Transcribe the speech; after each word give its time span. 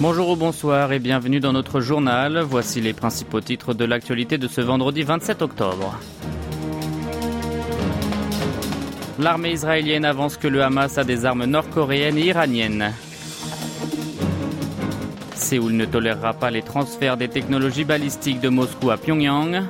Bonjour 0.00 0.30
ou 0.30 0.36
bonsoir 0.36 0.92
et 0.92 0.98
bienvenue 0.98 1.40
dans 1.40 1.52
notre 1.52 1.82
journal. 1.82 2.38
Voici 2.40 2.80
les 2.80 2.94
principaux 2.94 3.42
titres 3.42 3.74
de 3.74 3.84
l'actualité 3.84 4.38
de 4.38 4.48
ce 4.48 4.62
vendredi 4.62 5.02
27 5.02 5.42
octobre. 5.42 5.94
L'armée 9.18 9.52
israélienne 9.52 10.06
avance 10.06 10.38
que 10.38 10.48
le 10.48 10.62
Hamas 10.62 10.96
a 10.96 11.04
des 11.04 11.26
armes 11.26 11.44
nord-coréennes 11.44 12.16
et 12.16 12.28
iraniennes. 12.28 12.94
Séoul 15.34 15.72
ne 15.72 15.84
tolérera 15.84 16.32
pas 16.32 16.50
les 16.50 16.62
transferts 16.62 17.18
des 17.18 17.28
technologies 17.28 17.84
balistiques 17.84 18.40
de 18.40 18.48
Moscou 18.48 18.90
à 18.90 18.96
Pyongyang. 18.96 19.64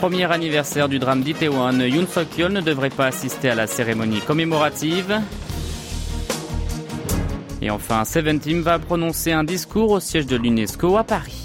Premier 0.00 0.24
anniversaire 0.24 0.88
du 0.88 0.98
drame 0.98 1.22
d'Itaewon, 1.22 1.78
Yoon 1.78 2.08
Suk-yeol 2.08 2.52
ne 2.52 2.60
devrait 2.60 2.90
pas 2.90 3.06
assister 3.06 3.48
à 3.48 3.54
la 3.54 3.68
cérémonie 3.68 4.22
commémorative. 4.22 5.20
Et 7.62 7.70
enfin, 7.70 8.04
Seventeen 8.04 8.60
va 8.60 8.78
prononcer 8.78 9.32
un 9.32 9.44
discours 9.44 9.90
au 9.90 10.00
siège 10.00 10.26
de 10.26 10.36
l'UNESCO 10.36 10.96
à 10.96 11.04
Paris. 11.04 11.39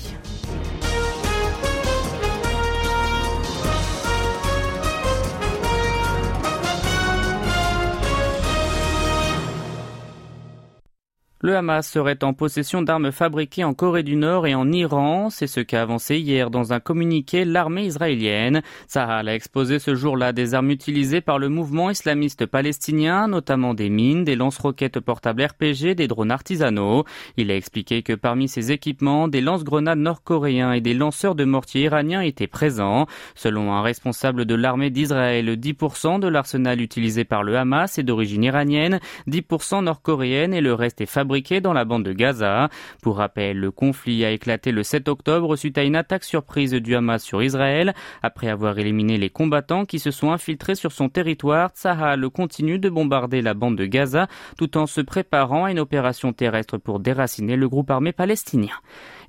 Le 11.45 11.55
Hamas 11.55 11.87
serait 11.87 12.23
en 12.23 12.33
possession 12.33 12.81
d'armes 12.81 13.11
fabriquées 13.11 13.63
en 13.63 13.75
Corée 13.75 14.01
du 14.01 14.15
Nord 14.15 14.47
et 14.47 14.55
en 14.55 14.71
Iran. 14.71 15.29
C'est 15.29 15.45
ce 15.45 15.59
qu'a 15.59 15.83
avancé 15.83 16.17
hier 16.17 16.49
dans 16.49 16.73
un 16.73 16.79
communiqué 16.79 17.45
l'armée 17.45 17.85
israélienne. 17.85 18.63
Sahal 18.87 19.29
a 19.29 19.35
exposé 19.35 19.77
ce 19.77 19.93
jour-là 19.93 20.33
des 20.33 20.55
armes 20.55 20.71
utilisées 20.71 21.21
par 21.21 21.37
le 21.37 21.49
mouvement 21.49 21.91
islamiste 21.91 22.47
palestinien, 22.47 23.27
notamment 23.27 23.75
des 23.75 23.91
mines, 23.91 24.23
des 24.23 24.35
lance-roquettes 24.35 24.99
portables 24.99 25.43
RPG, 25.43 25.93
des 25.93 26.07
drones 26.07 26.31
artisanaux. 26.31 27.05
Il 27.37 27.51
a 27.51 27.55
expliqué 27.55 28.01
que 28.01 28.13
parmi 28.13 28.47
ces 28.47 28.71
équipements, 28.71 29.27
des 29.27 29.41
lance-grenades 29.41 29.99
nord-coréens 29.99 30.71
et 30.71 30.81
des 30.81 30.95
lanceurs 30.95 31.35
de 31.35 31.43
mortiers 31.43 31.83
iraniens 31.83 32.21
étaient 32.21 32.47
présents. 32.47 33.05
Selon 33.35 33.71
un 33.71 33.83
responsable 33.83 34.45
de 34.45 34.55
l'armée 34.55 34.89
d'Israël, 34.89 35.47
10% 35.47 36.19
de 36.19 36.27
l'arsenal 36.27 36.81
utilisé 36.81 37.23
par 37.23 37.43
le 37.43 37.55
Hamas 37.55 37.99
est 37.99 38.03
d'origine 38.03 38.45
iranienne, 38.45 38.99
10% 39.27 39.83
nord-coréenne 39.83 40.51
et 40.51 40.61
le 40.61 40.73
reste 40.73 41.01
est 41.01 41.05
fabriqué 41.05 41.34
dans 41.61 41.73
la 41.73 41.83
bande 41.83 42.03
de 42.03 42.13
Gaza. 42.13 42.69
Pour 43.01 43.17
rappel, 43.17 43.59
le 43.59 43.71
conflit 43.71 44.23
a 44.23 44.31
éclaté 44.31 44.71
le 44.71 44.83
7 44.83 45.09
octobre 45.09 45.57
suite 45.57 45.77
à 45.77 45.83
une 45.83 45.97
attaque 45.97 46.23
surprise 46.23 46.71
du 46.73 46.95
Hamas 46.95 47.21
sur 47.21 47.43
Israël. 47.43 47.93
Après 48.23 48.47
avoir 48.47 48.79
éliminé 48.79 49.17
les 49.17 49.29
combattants 49.29 49.85
qui 49.85 49.99
se 49.99 50.11
sont 50.11 50.31
infiltrés 50.31 50.75
sur 50.75 50.93
son 50.93 51.09
territoire, 51.09 51.71
Tsahal 51.75 52.29
continue 52.29 52.79
de 52.79 52.89
bombarder 52.89 53.41
la 53.41 53.53
bande 53.53 53.77
de 53.77 53.85
Gaza 53.85 54.27
tout 54.57 54.77
en 54.77 54.85
se 54.85 55.01
préparant 55.01 55.65
à 55.65 55.71
une 55.71 55.79
opération 55.79 56.31
terrestre 56.31 56.77
pour 56.77 56.99
déraciner 56.99 57.57
le 57.57 57.67
groupe 57.67 57.91
armé 57.91 58.13
palestinien. 58.13 58.75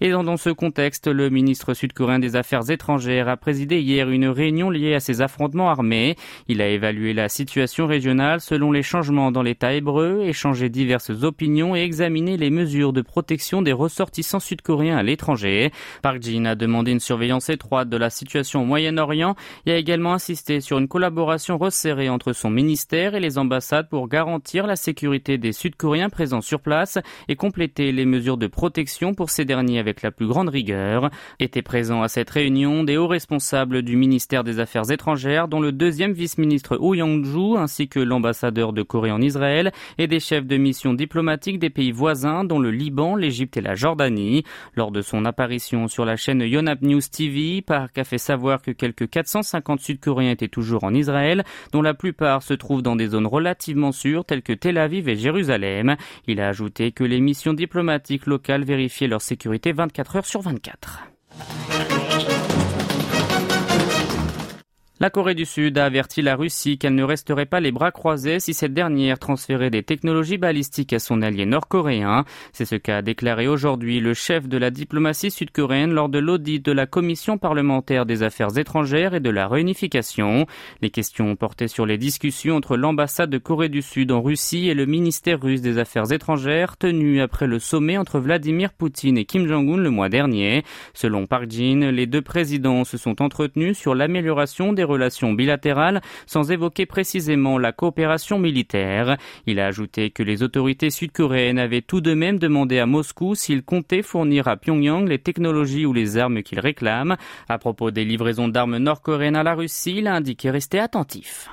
Et 0.01 0.11
dans 0.11 0.37
ce 0.37 0.51
contexte, 0.51 1.07
le 1.07 1.31
ministre 1.31 1.73
sud-coréen 1.73 2.19
des 2.19 2.37
Affaires 2.37 2.71
étrangères 2.71 3.29
a 3.29 3.37
présidé 3.37 3.81
hier 3.81 4.11
une 4.11 4.29
réunion 4.29 4.71
liée 4.71 4.95
à 4.95 5.01
ces 5.01 5.23
affrontements 5.23 5.71
armés. 5.71 6.17
Il 6.49 6.61
a 6.61 6.69
évalué 6.69 7.15
la 7.15 7.29
situation 7.29 7.87
régionale 7.87 8.41
selon 8.41 8.73
les 8.73 8.83
changements 8.83 9.33
dans 9.33 9.43
l'État 9.43 9.73
hébreu, 9.73 10.23
échangé 10.25 10.69
diverses 10.69 11.23
opinions 11.23 11.75
et 11.75 11.81
examiné 11.81 12.37
les 12.37 12.51
mesures 12.51 12.93
de 12.93 13.03
protection 13.03 13.63
des 13.63 13.73
ressortissants 13.73 14.41
sud-coréens 14.41 14.97
à 14.97 15.03
l'étranger. 15.03 15.71
Park 16.03 16.23
Jin 16.23 16.45
a 16.45 16.55
demandé 16.55 16.93
une 16.93 17.01
surveillance 17.01 17.49
étroite 17.49 17.89
de 17.89 17.97
la 17.97 18.11
situation 18.11 18.63
au 18.63 18.65
Moyen-Orient 18.65 19.37
et 19.65 19.73
a 19.73 19.77
également 19.77 20.13
insisté 20.13 20.61
sur 20.61 20.79
une 20.79 20.89
collaboration 20.89 21.59
resserrée 21.59 22.09
entre 22.09 22.33
son 22.33 22.51
ministère 22.51 23.15
et 23.15 23.21
les 23.21 23.39
ambassades 23.39 23.89
pour 23.89 24.09
garantir 24.09 24.67
la 24.67 24.77
sécurité 24.77 25.39
des 25.39 25.53
Sud-Coréens 25.53 26.11
présents 26.11 26.41
sur 26.41 26.61
place 26.61 26.99
et 27.29 27.37
compléter 27.37 27.93
les 27.93 28.05
mesures 28.05 28.37
de 28.37 28.47
protection 28.47 29.15
pour 29.15 29.31
ces 29.31 29.45
derniers 29.45 29.86
avec 29.87 30.03
la 30.03 30.11
plus 30.11 30.27
grande 30.27 30.49
rigueur. 30.49 31.11
Étaient 31.39 31.63
présents 31.63 32.03
à 32.03 32.09
cette 32.09 32.31
réunion 32.31 32.83
des 32.83 32.97
hauts 32.97 33.07
responsables 33.07 33.83
du 33.83 33.97
ministère 33.97 34.43
des 34.43 34.59
Affaires 34.59 34.91
étrangères, 34.91 35.47
dont 35.47 35.61
le 35.61 35.71
deuxième 35.71 36.13
vice-ministre 36.13 36.77
Oh 36.81 36.95
Young-ju, 36.95 37.57
ainsi 37.57 37.89
que 37.89 38.01
l'ambassadeur 38.01 38.73
de 38.73 38.83
Corée 38.83 39.13
en 39.13 39.21
Israël, 39.21 39.73
et 39.99 40.09
des 40.09 40.21
chefs 40.21 40.47
de 40.47 40.57
mission 40.57 40.93
diplomatiques 40.93 41.61
des 41.61 41.71
pays 41.71 41.93
voisins, 41.93 42.45
dont 42.45 42.59
le 42.59 42.71
Liban, 42.71 43.15
l'Égypte 43.15 43.57
et 43.57 43.61
la 43.61 43.77
Jordanie. 43.77 44.43
Lors 44.75 44.91
de 44.91 45.03
son 45.03 45.25
apparition 45.25 45.87
sur 45.87 46.05
la 46.05 46.17
chaîne 46.17 46.41
Yonhap 46.41 46.83
News 46.83 47.01
TV, 47.01 47.63
Park 47.63 47.97
a 47.99 48.05
fait 48.05 48.19
savoir 48.19 48.63
que 48.63 48.73
quelques 48.73 49.09
450 49.09 49.81
Sud-Coréens 49.81 50.33
étaient 50.33 50.49
toujours 50.49 50.83
en 50.83 50.95
Israël, 50.95 51.45
dont 51.73 51.83
la 51.83 51.95
plupart 51.95 52.43
se 52.43 52.55
trouvent 52.55 52.83
dans 52.83 52.97
des 52.97 53.09
zones 53.09 53.27
relativement 53.27 53.93
sûres 53.93 54.25
telles 54.25 54.43
que 54.43 54.53
Tel 54.53 54.79
Aviv 54.79 55.09
et 55.09 55.17
Jérusalem. 55.17 55.97
Il 56.27 56.41
a 56.41 56.49
ajouté 56.49 56.91
que 56.91 57.05
les 57.05 57.21
missions 57.21 57.55
diplomatiques 57.55 58.27
locales 58.27 58.65
vérifiaient 58.65 59.07
leur 59.07 59.23
sécurité 59.23 59.73
24 59.77 60.17
heures 60.17 60.27
sur 60.27 60.41
24. 60.41 61.03
La 64.99 65.11
Corée 65.11 65.35
du 65.35 65.45
Sud 65.45 65.77
a 65.77 65.85
averti 65.85 66.23
la 66.23 66.37
Russie 66.37 66.79
qu'elle 66.79 66.95
ne 66.95 67.03
resterait 67.03 67.45
pas 67.45 67.61
les 67.61 67.71
bras 67.71 67.91
croisés 67.91 68.41
si 68.41 68.55
cette 68.55 68.73
dernière 68.73 69.19
transférait 69.19 69.69
des 69.69 69.83
technologies 69.83 70.39
balistiques 70.39 70.95
à 70.95 70.99
son 70.99 71.21
allié 71.21 71.45
nord-coréen. 71.45 72.25
C'est 72.55 72.65
ce 72.65 72.77
qu'a 72.77 73.03
déclaré 73.03 73.47
aujourd'hui 73.47 74.01
le 74.01 74.15
chef 74.15 74.49
de 74.49 74.57
la 74.57 74.71
diplomatie 74.71 75.31
sud-coréenne 75.31 75.93
lors 75.93 76.09
de 76.09 76.19
l'audit 76.19 76.65
de 76.65 76.73
la 76.73 76.87
Commission 76.87 77.37
parlementaire 77.37 78.07
des 78.07 78.23
affaires 78.23 78.57
étrangères 78.57 79.13
et 79.13 79.21
de 79.21 79.29
la 79.29 79.49
réunification. 79.49 80.47
Les 80.81 80.89
questions 80.89 81.37
portaient 81.37 81.69
sur 81.69 81.85
les 81.85 81.99
discussions 81.99 82.57
entre 82.57 82.79
l'ambassade 82.79 83.29
de 83.29 83.37
Corée 83.37 83.69
du 83.69 83.83
Sud 83.83 84.11
en 84.13 84.23
Russie 84.23 84.71
et 84.71 84.75
le 84.75 84.87
ministère 84.87 85.43
russe 85.43 85.61
des 85.61 85.77
affaires 85.77 86.11
étrangères 86.11 86.79
tenu 86.79 87.21
après 87.21 87.47
le 87.47 87.59
sommet 87.59 87.99
entre 87.99 88.19
Vladimir 88.19 88.73
Poutine 88.73 89.19
et 89.19 89.27
Kim 89.27 89.47
Jong-un 89.47 89.77
le 89.77 89.91
mois 89.91 90.09
dernier. 90.09 90.65
Selon 90.95 91.27
Park 91.27 91.51
Jin, 91.51 91.91
les 91.91 92.07
deux 92.07 92.23
présidents 92.23 92.85
se 92.85 92.97
sont 92.97 93.21
entretenus 93.21 93.77
sur 93.77 93.95
l'amélioration 93.95 94.73
relations 94.87 95.33
bilatérales 95.33 96.01
sans 96.27 96.51
évoquer 96.51 96.87
précisément 96.87 97.59
la 97.59 97.73
coopération 97.73 98.39
militaire. 98.39 99.19
Il 99.47 99.61
a 99.61 99.67
ajouté 99.67 100.11
que 100.11 100.23
les 100.23 100.43
autorités 100.43 100.91
sud-coréennes 100.91 101.59
avaient 101.59 101.83
tout 101.83 102.01
de 102.01 102.15
même 102.15 102.39
demandé 102.39 102.79
à 102.79 102.87
Moscou 102.87 103.35
s'il 103.35 103.63
comptait 103.63 104.03
fournir 104.03 104.49
à 104.49 104.57
Pyongyang 104.57 105.07
les 105.07 105.19
technologies 105.19 105.87
ou 105.87 105.93
les 105.93 106.17
armes 106.17 106.43
qu'il 106.43 106.61
réclame. 106.61 107.17
À 107.49 107.59
propos 107.59 107.91
des 107.91 108.05
livraisons 108.05 108.49
d'armes 108.49 108.79
nord-coréennes 108.79 109.37
à 109.37 109.43
la 109.43 109.55
Russie, 109.55 109.97
il 109.99 110.07
a 110.07 110.15
indiqué 110.15 110.51
rester 110.51 110.79
attentif. 110.79 111.51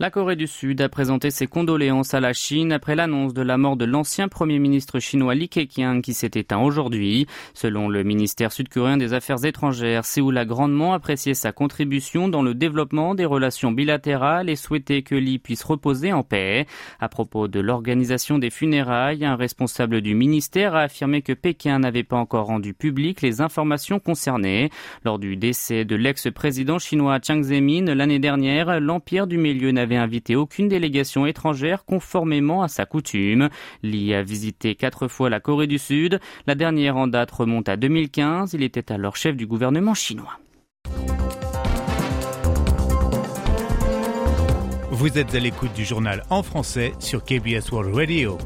La 0.00 0.10
Corée 0.10 0.34
du 0.34 0.46
Sud 0.46 0.80
a 0.80 0.88
présenté 0.88 1.30
ses 1.30 1.46
condoléances 1.46 2.14
à 2.14 2.20
la 2.20 2.32
Chine 2.32 2.72
après 2.72 2.96
l'annonce 2.96 3.34
de 3.34 3.42
la 3.42 3.58
mort 3.58 3.76
de 3.76 3.84
l'ancien 3.84 4.28
premier 4.28 4.58
ministre 4.58 4.98
chinois 4.98 5.34
Li 5.34 5.50
Keqiang 5.50 6.00
qui 6.00 6.14
s'est 6.14 6.30
éteint 6.36 6.60
aujourd'hui. 6.60 7.26
Selon 7.52 7.86
le 7.86 8.02
ministère 8.02 8.50
sud-coréen 8.50 8.96
des 8.96 9.12
Affaires 9.12 9.44
étrangères, 9.44 10.06
Séoul 10.06 10.38
a 10.38 10.46
grandement 10.46 10.94
apprécié 10.94 11.34
sa 11.34 11.52
contribution 11.52 12.28
dans 12.28 12.40
le 12.40 12.54
développement 12.54 13.14
des 13.14 13.26
relations 13.26 13.72
bilatérales 13.72 14.48
et 14.48 14.56
souhaité 14.56 15.02
que 15.02 15.14
Li 15.14 15.38
puisse 15.38 15.64
reposer 15.64 16.14
en 16.14 16.22
paix. 16.22 16.66
À 16.98 17.10
propos 17.10 17.46
de 17.46 17.60
l'organisation 17.60 18.38
des 18.38 18.48
funérailles, 18.48 19.26
un 19.26 19.36
responsable 19.36 20.00
du 20.00 20.14
ministère 20.14 20.76
a 20.76 20.84
affirmé 20.84 21.20
que 21.20 21.34
Pékin 21.34 21.78
n'avait 21.78 22.04
pas 22.04 22.16
encore 22.16 22.46
rendu 22.46 22.72
public 22.72 23.20
les 23.20 23.42
informations 23.42 23.98
concernées. 23.98 24.70
Lors 25.04 25.18
du 25.18 25.36
décès 25.36 25.84
de 25.84 25.94
l'ex-président 25.94 26.78
chinois 26.78 27.18
Chiang 27.22 27.42
Zemin 27.42 27.94
l'année 27.94 28.18
dernière, 28.18 28.80
l'Empire 28.80 29.26
du 29.26 29.36
Milieu 29.36 29.72
n'avait 29.72 29.89
invité 29.96 30.36
aucune 30.36 30.68
délégation 30.68 31.26
étrangère 31.26 31.84
conformément 31.84 32.62
à 32.62 32.68
sa 32.68 32.86
coutume. 32.86 33.48
Li 33.82 34.14
a 34.14 34.22
visité 34.22 34.74
quatre 34.74 35.08
fois 35.08 35.30
la 35.30 35.40
Corée 35.40 35.66
du 35.66 35.78
Sud. 35.78 36.20
La 36.46 36.54
dernière 36.54 36.96
en 36.96 37.06
date 37.06 37.30
remonte 37.30 37.68
à 37.68 37.76
2015. 37.76 38.54
Il 38.54 38.62
était 38.62 38.92
alors 38.92 39.16
chef 39.16 39.36
du 39.36 39.46
gouvernement 39.46 39.94
chinois. 39.94 40.38
Vous 44.90 45.16
êtes 45.16 45.34
à 45.34 45.38
l'écoute 45.38 45.72
du 45.72 45.84
journal 45.84 46.24
en 46.30 46.42
français 46.42 46.92
sur 46.98 47.24
KBS 47.24 47.70
World 47.72 47.94
Radio. 47.94 48.38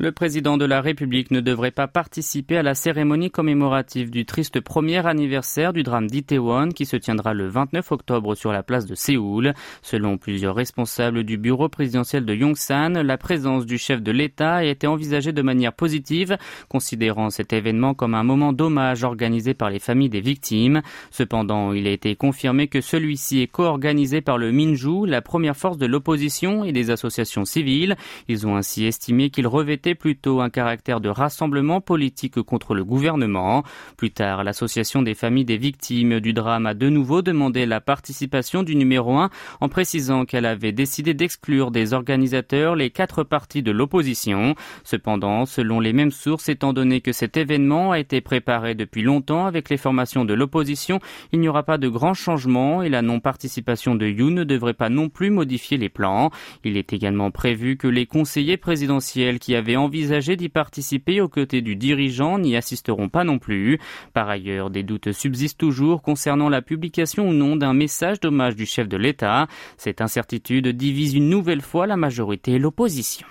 Le 0.00 0.12
président 0.12 0.56
de 0.56 0.64
la 0.64 0.80
République 0.80 1.32
ne 1.32 1.40
devrait 1.40 1.72
pas 1.72 1.88
participer 1.88 2.56
à 2.56 2.62
la 2.62 2.76
cérémonie 2.76 3.32
commémorative 3.32 4.12
du 4.12 4.26
triste 4.26 4.60
premier 4.60 5.04
anniversaire 5.04 5.72
du 5.72 5.82
drame 5.82 6.06
d'Itaewon 6.06 6.68
qui 6.68 6.86
se 6.86 6.94
tiendra 6.94 7.34
le 7.34 7.48
29 7.48 7.90
octobre 7.90 8.36
sur 8.36 8.52
la 8.52 8.62
place 8.62 8.86
de 8.86 8.94
Séoul. 8.94 9.54
Selon 9.82 10.16
plusieurs 10.16 10.54
responsables 10.54 11.24
du 11.24 11.36
bureau 11.36 11.68
présidentiel 11.68 12.24
de 12.24 12.32
Yongsan, 12.32 13.02
la 13.02 13.18
présence 13.18 13.66
du 13.66 13.76
chef 13.76 14.00
de 14.00 14.12
l'État 14.12 14.58
a 14.58 14.62
été 14.62 14.86
envisagée 14.86 15.32
de 15.32 15.42
manière 15.42 15.72
positive, 15.72 16.38
considérant 16.68 17.30
cet 17.30 17.52
événement 17.52 17.94
comme 17.94 18.14
un 18.14 18.22
moment 18.22 18.52
d'hommage 18.52 19.02
organisé 19.02 19.52
par 19.52 19.68
les 19.68 19.80
familles 19.80 20.10
des 20.10 20.20
victimes. 20.20 20.80
Cependant, 21.10 21.72
il 21.72 21.88
a 21.88 21.90
été 21.90 22.14
confirmé 22.14 22.68
que 22.68 22.80
celui-ci 22.80 23.40
est 23.40 23.48
co-organisé 23.48 24.20
par 24.20 24.38
le 24.38 24.52
Minju, 24.52 25.06
la 25.08 25.22
première 25.22 25.56
force 25.56 25.76
de 25.76 25.86
l'opposition 25.86 26.62
et 26.62 26.70
des 26.70 26.92
associations 26.92 27.44
civiles. 27.44 27.96
Ils 28.28 28.46
ont 28.46 28.54
ainsi 28.54 28.84
estimé 28.84 29.30
qu'il 29.30 29.48
revêtait 29.48 29.87
plutôt 29.94 30.40
un 30.40 30.50
caractère 30.50 31.00
de 31.00 31.08
rassemblement 31.08 31.80
politique 31.80 32.40
contre 32.42 32.74
le 32.74 32.84
gouvernement. 32.84 33.64
Plus 33.96 34.10
tard, 34.10 34.44
l'association 34.44 35.02
des 35.02 35.14
familles 35.14 35.44
des 35.44 35.56
victimes 35.56 36.20
du 36.20 36.32
drame 36.32 36.66
a 36.66 36.74
de 36.74 36.88
nouveau 36.88 37.22
demandé 37.22 37.66
la 37.66 37.80
participation 37.80 38.62
du 38.62 38.76
numéro 38.76 39.16
1 39.16 39.30
en 39.60 39.68
précisant 39.68 40.24
qu'elle 40.24 40.46
avait 40.46 40.72
décidé 40.72 41.14
d'exclure 41.14 41.70
des 41.70 41.92
organisateurs 41.92 42.76
les 42.76 42.90
quatre 42.90 43.24
partis 43.24 43.62
de 43.62 43.70
l'opposition. 43.70 44.54
Cependant, 44.84 45.46
selon 45.46 45.80
les 45.80 45.92
mêmes 45.92 46.10
sources, 46.10 46.48
étant 46.48 46.72
donné 46.72 47.00
que 47.00 47.12
cet 47.12 47.36
événement 47.36 47.92
a 47.92 47.98
été 47.98 48.20
préparé 48.20 48.74
depuis 48.74 49.02
longtemps 49.02 49.46
avec 49.46 49.70
les 49.70 49.76
formations 49.76 50.24
de 50.24 50.34
l'opposition, 50.34 51.00
il 51.32 51.40
n'y 51.40 51.48
aura 51.48 51.62
pas 51.62 51.78
de 51.78 51.88
grands 51.88 52.14
changements 52.14 52.82
et 52.82 52.88
la 52.88 53.02
non-participation 53.02 53.94
de 53.94 54.06
Yoon 54.06 54.30
ne 54.30 54.44
devrait 54.44 54.74
pas 54.74 54.88
non 54.88 55.08
plus 55.08 55.30
modifier 55.30 55.76
les 55.78 55.88
plans. 55.88 56.30
Il 56.64 56.76
est 56.76 56.92
également 56.92 57.30
prévu 57.30 57.76
que 57.76 57.88
les 57.88 58.06
conseillers 58.06 58.56
présidentiels 58.56 59.38
qui 59.38 59.54
avaient 59.54 59.76
envisagé 59.78 60.36
d'y 60.36 60.48
participer 60.48 61.20
aux 61.20 61.28
côtés 61.28 61.62
du 61.62 61.76
dirigeant 61.76 62.38
n'y 62.38 62.56
assisteront 62.56 63.08
pas 63.08 63.24
non 63.24 63.38
plus. 63.38 63.78
Par 64.12 64.28
ailleurs, 64.28 64.70
des 64.70 64.82
doutes 64.82 65.12
subsistent 65.12 65.58
toujours 65.58 66.02
concernant 66.02 66.48
la 66.48 66.62
publication 66.62 67.28
ou 67.28 67.32
non 67.32 67.56
d'un 67.56 67.74
message 67.74 68.20
d'hommage 68.20 68.56
du 68.56 68.66
chef 68.66 68.88
de 68.88 68.96
l'État. 68.96 69.46
Cette 69.76 70.00
incertitude 70.00 70.68
divise 70.68 71.14
une 71.14 71.28
nouvelle 71.28 71.62
fois 71.62 71.86
la 71.86 71.96
majorité 71.96 72.52
et 72.52 72.58
l'opposition. 72.58 73.26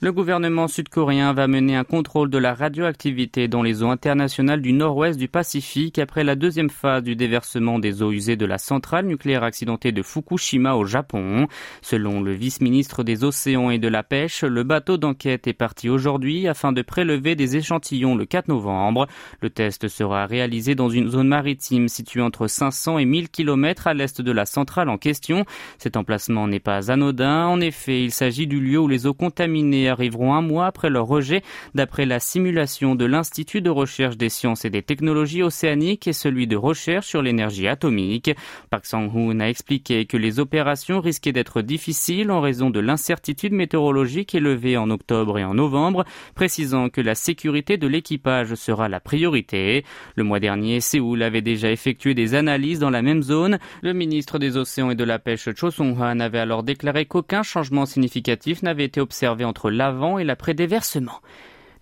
Le 0.00 0.12
gouvernement 0.12 0.68
sud-coréen 0.68 1.32
va 1.32 1.48
mener 1.48 1.74
un 1.74 1.82
contrôle 1.82 2.30
de 2.30 2.38
la 2.38 2.54
radioactivité 2.54 3.48
dans 3.48 3.64
les 3.64 3.82
eaux 3.82 3.88
internationales 3.88 4.62
du 4.62 4.72
nord-ouest 4.72 5.18
du 5.18 5.26
Pacifique 5.26 5.98
après 5.98 6.22
la 6.22 6.36
deuxième 6.36 6.70
phase 6.70 7.02
du 7.02 7.16
déversement 7.16 7.80
des 7.80 8.00
eaux 8.00 8.12
usées 8.12 8.36
de 8.36 8.46
la 8.46 8.58
centrale 8.58 9.06
nucléaire 9.06 9.42
accidentée 9.42 9.90
de 9.90 10.02
Fukushima 10.02 10.76
au 10.76 10.84
Japon. 10.84 11.48
Selon 11.82 12.20
le 12.20 12.30
vice-ministre 12.30 13.02
des 13.02 13.24
Océans 13.24 13.70
et 13.70 13.80
de 13.80 13.88
la 13.88 14.04
Pêche, 14.04 14.44
le 14.44 14.62
bateau 14.62 14.98
d'enquête 14.98 15.48
est 15.48 15.52
parti 15.52 15.88
aujourd'hui 15.88 16.46
afin 16.46 16.70
de 16.70 16.82
prélever 16.82 17.34
des 17.34 17.56
échantillons 17.56 18.14
le 18.14 18.24
4 18.24 18.46
novembre. 18.46 19.08
Le 19.40 19.50
test 19.50 19.88
sera 19.88 20.26
réalisé 20.26 20.76
dans 20.76 20.90
une 20.90 21.08
zone 21.08 21.26
maritime 21.26 21.88
située 21.88 22.22
entre 22.22 22.46
500 22.46 22.98
et 22.98 23.04
1000 23.04 23.30
km 23.30 23.88
à 23.88 23.94
l'est 23.94 24.20
de 24.22 24.30
la 24.30 24.46
centrale 24.46 24.90
en 24.90 24.96
question. 24.96 25.44
Cet 25.76 25.96
emplacement 25.96 26.46
n'est 26.46 26.60
pas 26.60 26.92
anodin. 26.92 27.46
En 27.46 27.60
effet, 27.60 28.04
il 28.04 28.12
s'agit 28.12 28.46
du 28.46 28.60
lieu 28.60 28.78
où 28.78 28.86
les 28.86 29.04
eaux 29.04 29.14
contaminées 29.14 29.87
arriveront 29.88 30.34
un 30.34 30.42
mois 30.42 30.66
après 30.66 30.90
leur 30.90 31.06
rejet, 31.06 31.42
d'après 31.74 32.06
la 32.06 32.20
simulation 32.20 32.94
de 32.94 33.04
l'Institut 33.04 33.60
de 33.60 33.70
recherche 33.70 34.16
des 34.16 34.28
sciences 34.28 34.64
et 34.64 34.70
des 34.70 34.82
technologies 34.82 35.42
océaniques 35.42 36.06
et 36.06 36.12
celui 36.12 36.46
de 36.46 36.56
recherche 36.56 37.06
sur 37.06 37.22
l'énergie 37.22 37.68
atomique. 37.68 38.30
Park 38.70 38.86
Sang-hoon 38.86 39.40
a 39.40 39.48
expliqué 39.48 40.06
que 40.06 40.16
les 40.16 40.40
opérations 40.40 41.00
risquaient 41.00 41.32
d'être 41.32 41.62
difficiles 41.62 42.30
en 42.30 42.40
raison 42.40 42.70
de 42.70 42.80
l'incertitude 42.80 43.52
météorologique 43.52 44.34
élevée 44.34 44.76
en 44.76 44.90
octobre 44.90 45.38
et 45.38 45.44
en 45.44 45.54
novembre, 45.54 46.04
précisant 46.34 46.88
que 46.88 47.00
la 47.00 47.14
sécurité 47.14 47.76
de 47.76 47.86
l'équipage 47.86 48.54
sera 48.54 48.88
la 48.88 49.00
priorité. 49.00 49.84
Le 50.16 50.24
mois 50.24 50.40
dernier, 50.40 50.80
Séoul 50.80 51.22
avait 51.22 51.42
déjà 51.42 51.70
effectué 51.70 52.14
des 52.14 52.34
analyses 52.34 52.78
dans 52.78 52.90
la 52.90 53.02
même 53.02 53.22
zone. 53.22 53.58
Le 53.82 53.92
ministre 53.92 54.38
des 54.38 54.56
Océans 54.56 54.90
et 54.90 54.94
de 54.94 55.04
la 55.04 55.18
Pêche 55.18 55.48
Cho 55.54 55.70
Song-han 55.70 56.20
avait 56.20 56.38
alors 56.38 56.62
déclaré 56.62 57.06
qu'aucun 57.06 57.42
changement 57.42 57.86
significatif 57.86 58.62
n'avait 58.62 58.84
été 58.84 59.00
observé 59.00 59.44
entre 59.44 59.70
l'avant 59.78 60.18
et 60.18 60.24
l'après-déversement. 60.24 61.20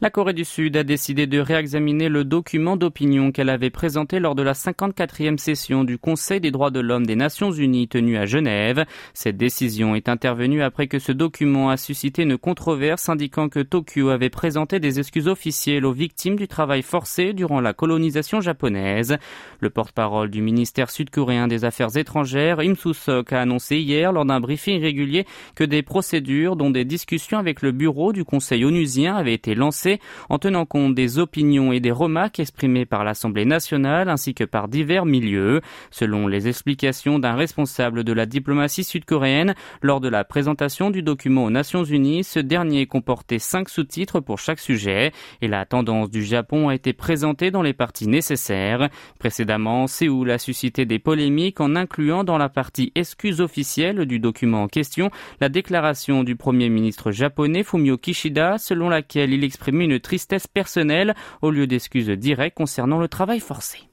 La 0.02 0.10
Corée 0.10 0.34
du 0.34 0.44
Sud 0.44 0.76
a 0.76 0.84
décidé 0.84 1.26
de 1.26 1.38
réexaminer 1.38 2.10
le 2.10 2.22
document 2.22 2.76
d'opinion 2.76 3.32
qu'elle 3.32 3.48
avait 3.48 3.70
présenté 3.70 4.20
lors 4.20 4.34
de 4.34 4.42
la 4.42 4.52
54e 4.52 5.38
session 5.38 5.84
du 5.84 5.96
Conseil 5.96 6.38
des 6.38 6.50
droits 6.50 6.70
de 6.70 6.80
l'homme 6.80 7.06
des 7.06 7.16
Nations 7.16 7.50
Unies 7.50 7.88
tenue 7.88 8.18
à 8.18 8.26
Genève. 8.26 8.84
Cette 9.14 9.38
décision 9.38 9.94
est 9.94 10.10
intervenue 10.10 10.60
après 10.60 10.86
que 10.86 10.98
ce 10.98 11.12
document 11.12 11.70
a 11.70 11.78
suscité 11.78 12.24
une 12.24 12.36
controverse 12.36 13.08
indiquant 13.08 13.48
que 13.48 13.60
Tokyo 13.60 14.10
avait 14.10 14.28
présenté 14.28 14.80
des 14.80 14.98
excuses 14.98 15.28
officielles 15.28 15.86
aux 15.86 15.92
victimes 15.92 16.36
du 16.36 16.46
travail 16.46 16.82
forcé 16.82 17.32
durant 17.32 17.62
la 17.62 17.72
colonisation 17.72 18.42
japonaise. 18.42 19.16
Le 19.60 19.70
porte-parole 19.70 20.28
du 20.28 20.42
ministère 20.42 20.90
sud-coréen 20.90 21.48
des 21.48 21.64
Affaires 21.64 21.96
étrangères, 21.96 22.60
Im 22.60 22.74
Soo-sok, 22.74 23.32
a 23.32 23.40
annoncé 23.40 23.78
hier 23.78 24.12
lors 24.12 24.26
d'un 24.26 24.40
briefing 24.40 24.78
régulier 24.78 25.24
que 25.54 25.64
des 25.64 25.82
procédures 25.82 26.56
dont 26.56 26.68
des 26.68 26.84
discussions 26.84 27.38
avec 27.38 27.62
le 27.62 27.72
bureau 27.72 28.12
du 28.12 28.26
Conseil 28.26 28.66
onusien 28.66 29.16
avaient 29.16 29.32
été 29.32 29.54
lancées 29.54 29.85
en 30.28 30.38
tenant 30.38 30.66
compte 30.66 30.94
des 30.94 31.18
opinions 31.18 31.72
et 31.72 31.80
des 31.80 31.90
remarques 31.90 32.40
exprimées 32.40 32.86
par 32.86 33.04
l'Assemblée 33.04 33.44
nationale 33.44 34.08
ainsi 34.08 34.34
que 34.34 34.44
par 34.44 34.68
divers 34.68 35.06
milieux. 35.06 35.60
Selon 35.90 36.26
les 36.26 36.48
explications 36.48 37.18
d'un 37.18 37.34
responsable 37.34 38.04
de 38.04 38.12
la 38.12 38.26
diplomatie 38.26 38.84
sud-coréenne, 38.84 39.54
lors 39.82 40.00
de 40.00 40.08
la 40.08 40.24
présentation 40.24 40.90
du 40.90 41.02
document 41.02 41.44
aux 41.44 41.50
Nations 41.50 41.84
Unies, 41.84 42.24
ce 42.24 42.38
dernier 42.38 42.86
comportait 42.86 43.38
cinq 43.38 43.68
sous-titres 43.68 44.20
pour 44.20 44.38
chaque 44.38 44.60
sujet 44.60 45.12
et 45.40 45.48
la 45.48 45.64
tendance 45.66 46.10
du 46.10 46.24
Japon 46.24 46.68
a 46.68 46.74
été 46.74 46.92
présentée 46.92 47.50
dans 47.50 47.62
les 47.62 47.72
parties 47.72 48.08
nécessaires. 48.08 48.88
Précédemment, 49.18 49.86
Séoul 49.86 50.30
a 50.30 50.38
suscité 50.38 50.84
des 50.84 50.98
polémiques 50.98 51.60
en 51.60 51.76
incluant 51.76 52.24
dans 52.24 52.38
la 52.38 52.48
partie 52.48 52.92
excuse 52.94 53.40
officielle 53.40 54.06
du 54.06 54.18
document 54.18 54.62
en 54.62 54.68
question 54.68 55.10
la 55.40 55.48
déclaration 55.48 56.24
du 56.24 56.36
premier 56.36 56.68
ministre 56.68 57.12
japonais 57.12 57.62
Fumio 57.62 57.98
Kishida 57.98 58.58
selon 58.58 58.88
laquelle 58.88 59.32
il 59.32 59.44
exprimait 59.44 59.75
une 59.80 60.00
tristesse 60.00 60.46
personnelle 60.46 61.14
au 61.42 61.50
lieu 61.50 61.66
d'excuses 61.66 62.08
directes 62.10 62.56
concernant 62.56 62.98
le 62.98 63.08
travail 63.08 63.40
forcé. 63.40 63.85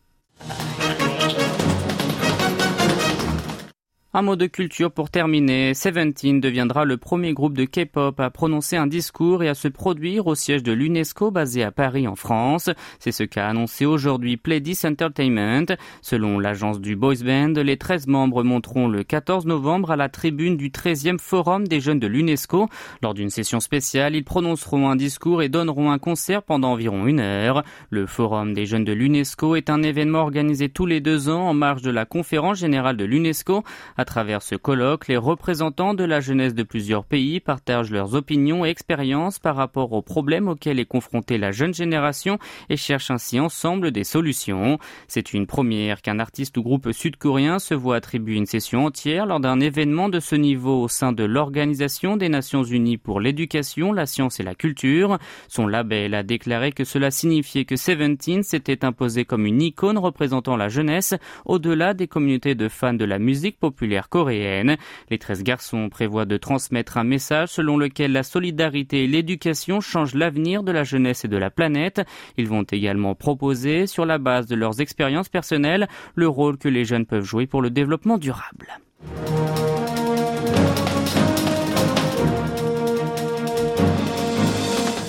Un 4.16 4.22
mot 4.22 4.36
de 4.36 4.46
culture 4.46 4.92
pour 4.92 5.10
terminer. 5.10 5.74
Seventeen 5.74 6.40
deviendra 6.40 6.86
le 6.86 6.98
premier 6.98 7.34
groupe 7.34 7.58
de 7.58 7.66
K-pop 7.66 8.20
à 8.20 8.30
prononcer 8.30 8.78
un 8.78 8.86
discours 8.86 9.42
et 9.42 9.50
à 9.50 9.56
se 9.56 9.68
produire 9.68 10.28
au 10.28 10.36
siège 10.36 10.62
de 10.62 10.72
l'UNESCO 10.72 11.32
basé 11.32 11.64
à 11.64 11.72
Paris 11.72 12.08
en 12.08 12.16
France. 12.16 12.70
C'est 13.00 13.12
ce 13.12 13.24
qu'a 13.24 13.48
annoncé 13.48 13.88
aujourd'hui 13.88 14.38
Pledis 14.38 14.78
Entertainment. 14.86 15.66
Selon 16.04 16.38
l'agence 16.38 16.80
du 16.80 16.96
Boys 16.96 17.24
Band, 17.26 17.54
les 17.64 17.78
13 17.78 18.06
membres 18.06 18.44
monteront 18.44 18.88
le 18.88 19.04
14 19.04 19.48
novembre 19.48 19.90
à 19.90 19.96
la 19.96 20.10
tribune 20.10 20.58
du 20.58 20.70
13e 20.70 21.18
Forum 21.18 21.68
des 21.68 21.80
jeunes 21.80 22.00
de 22.00 22.06
l'UNESCO. 22.06 22.68
Lors 23.02 23.16
d'une 23.16 23.32
session 23.32 23.60
spéciale, 23.60 24.16
ils 24.16 24.24
prononceront 24.24 24.92
un 24.92 24.96
discours 24.96 25.42
et 25.42 25.50
donneront 25.50 25.90
un 25.90 25.98
concert 25.98 26.44
pendant 26.44 26.74
environ 26.74 27.08
une 27.08 27.20
heure. 27.20 27.64
Le 27.90 28.06
Forum 28.06 28.54
des 28.54 28.68
jeunes 28.68 28.86
de 28.86 28.94
l'UNESCO 28.94 29.56
est 29.56 29.72
un 29.72 29.82
événement 29.82 30.20
organisé 30.20 30.70
tous 30.70 30.86
les 30.86 31.02
deux 31.02 31.30
ans 31.30 31.50
en 31.50 31.56
marge 31.56 31.82
de 31.82 31.90
la 31.90 32.06
conférence 32.06 32.60
générale 32.60 32.96
de 32.96 33.06
l'UNESCO. 33.06 33.64
À 34.04 34.06
travers 34.06 34.42
ce 34.42 34.56
colloque, 34.56 35.08
les 35.08 35.16
représentants 35.16 35.94
de 35.94 36.04
la 36.04 36.20
jeunesse 36.20 36.54
de 36.54 36.64
plusieurs 36.64 37.06
pays 37.06 37.40
partagent 37.40 37.90
leurs 37.90 38.16
opinions 38.16 38.66
et 38.66 38.70
expériences 38.70 39.40
par 39.40 39.56
rapport 39.56 39.94
aux 39.94 40.02
problèmes 40.02 40.50
auxquels 40.50 40.78
est 40.78 40.86
confrontée 40.86 41.38
la 41.38 41.54
jeune 41.54 41.74
génération 41.74 42.38
et 42.70 42.76
cherchent 42.76 43.12
ainsi 43.12 43.40
ensemble 43.40 43.92
des 43.92 44.04
solutions. 44.04 44.78
C'est 45.08 45.34
une 45.34 45.48
première 45.48 46.02
qu'un 46.02 46.20
artiste 46.20 46.58
ou 46.58 46.64
groupe 46.64 46.92
sud-coréen 46.92 47.60
se 47.60 47.74
voit 47.74 47.96
attribuer 47.96 48.36
une 48.36 48.46
session 48.46 48.88
entière 48.88 49.26
lors 49.26 49.40
d'un 49.40 49.62
événement 49.62 50.10
de 50.10 50.20
ce 50.20 50.36
niveau 50.36 50.82
au 50.82 50.90
sein 50.90 51.14
de 51.14 51.24
l'Organisation 51.24 52.18
des 52.18 52.28
Nations 52.28 52.66
Unies 52.66 52.98
pour 52.98 53.22
l'éducation, 53.22 53.94
la 53.94 54.06
science 54.06 54.42
et 54.42 54.44
la 54.44 54.54
culture. 54.54 55.18
Son 55.48 55.66
label 55.66 56.14
a 56.14 56.24
déclaré 56.24 56.74
que 56.74 56.84
cela 56.84 57.10
signifiait 57.10 57.64
que 57.64 57.78
Seventeen 57.78 58.44
s'était 58.44 58.84
imposé 58.84 59.24
comme 59.24 59.46
une 59.46 59.62
icône 59.62 59.98
représentant 59.98 60.58
la 60.58 60.68
jeunesse 60.68 61.14
au-delà 61.46 61.94
des 61.94 62.10
communautés 62.10 62.54
de 62.54 62.68
fans 62.68 62.94
de 62.94 63.06
la 63.06 63.18
musique 63.18 63.62
coréenne. 64.02 64.78
Les 65.10 65.18
13 65.18 65.44
garçons 65.44 65.90
prévoient 65.90 66.26
de 66.26 66.38
transmettre 66.38 66.98
un 66.98 67.04
message 67.04 67.50
selon 67.50 67.78
lequel 67.78 68.12
la 68.12 68.24
solidarité 68.24 69.04
et 69.04 69.08
l'éducation 69.08 69.82
changent 69.82 70.16
l'avenir 70.16 70.64
de 70.64 70.72
la 70.72 70.84
jeunesse 70.84 71.26
et 71.26 71.28
de 71.28 71.38
la 71.38 71.50
planète. 71.50 72.02
Ils 72.38 72.48
vont 72.48 72.64
également 72.64 73.16
proposer, 73.16 73.88
sur 73.88 74.06
la 74.06 74.18
base 74.18 74.48
de 74.48 74.56
leurs 74.56 74.82
expériences 74.82 75.30
personnelles, 75.30 75.88
le 76.16 76.28
rôle 76.28 76.58
que 76.58 76.70
les 76.70 76.86
jeunes 76.86 77.06
peuvent 77.06 77.24
jouer 77.24 77.48
pour 77.48 77.62
le 77.62 77.70
développement 77.70 78.18
durable. 78.18 78.80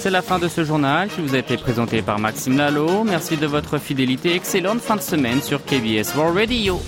C'est 0.05 0.11
la 0.11 0.21
fin 0.21 0.39
de 0.39 0.49
ce 0.49 0.65
journal 0.65 1.09
qui 1.09 1.23
vous 1.23 1.35
a 1.35 1.39
été 1.39 1.57
présenté 1.57 2.03
par 2.03 2.19
Maxime 2.19 2.59
Lalo. 2.59 3.05
Merci 3.05 3.39
de 3.39 3.47
votre 3.47 3.79
fidélité. 3.79 4.35
Excellente 4.35 4.81
fin 4.81 4.97
de 4.97 5.01
semaine 5.01 5.41
sur 5.41 5.65
KBS 5.65 6.15
World 6.15 6.37
Radio. 6.37 6.79